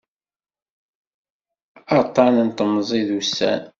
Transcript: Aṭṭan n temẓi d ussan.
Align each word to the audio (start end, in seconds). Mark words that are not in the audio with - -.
Aṭṭan 1.99 2.33
n 2.47 2.49
temẓi 2.57 3.01
d 3.07 3.09
ussan. 3.19 3.61